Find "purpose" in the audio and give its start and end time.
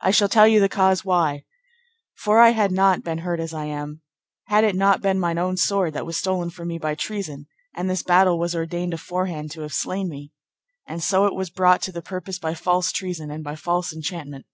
12.02-12.38